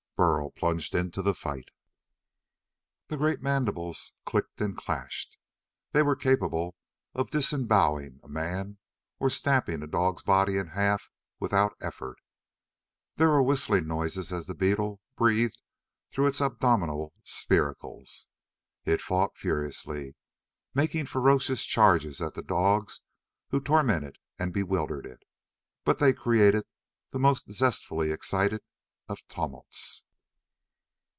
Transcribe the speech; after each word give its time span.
Burl 0.17 0.51
plunged 0.51 0.93
into 0.93 1.23
the 1.23 1.33
fight. 1.33 1.69
The 3.07 3.17
great 3.17 3.41
mandibles 3.41 4.13
clicked 4.23 4.61
and 4.61 4.77
clashed. 4.77 5.35
They 5.93 6.03
were 6.03 6.15
capable 6.15 6.75
of 7.15 7.31
disemboweling 7.31 8.19
a 8.21 8.27
man 8.29 8.77
or 9.19 9.31
snapping 9.31 9.81
a 9.81 9.87
dog's 9.87 10.21
body 10.21 10.57
in 10.57 10.67
half 10.67 11.09
without 11.39 11.75
effort. 11.81 12.19
There 13.15 13.29
were 13.31 13.41
whistling 13.41 13.87
noises 13.87 14.31
as 14.31 14.45
the 14.45 14.53
beetle 14.53 15.01
breathed 15.15 15.59
through 16.11 16.27
its 16.27 16.39
abdominal 16.39 17.13
spiracles. 17.23 18.27
It 18.85 19.01
fought 19.01 19.35
furiously, 19.39 20.13
making 20.75 21.07
ferocious 21.07 21.65
charges 21.65 22.21
at 22.21 22.35
the 22.35 22.43
dogs 22.43 23.01
who 23.49 23.59
tormented 23.59 24.19
and 24.37 24.53
bewildered 24.53 25.07
it. 25.07 25.23
But 25.83 25.97
they 25.97 26.13
created 26.13 26.65
the 27.09 27.17
most 27.17 27.49
zestfully 27.51 28.11
excited 28.11 28.61
of 29.09 29.27
tumults. 29.27 30.03